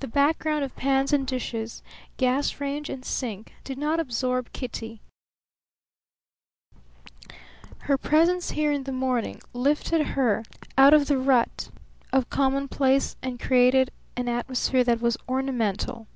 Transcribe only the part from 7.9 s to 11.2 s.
presence here in the morning lifted everything out of the